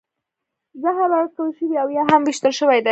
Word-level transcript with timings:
زهر 0.81 1.09
ورکړل 1.11 1.49
شوي 1.57 1.77
او 1.83 1.87
یا 1.97 2.03
هم 2.11 2.21
ویشتل 2.25 2.53
شوي 2.59 2.77
دي 2.77 2.79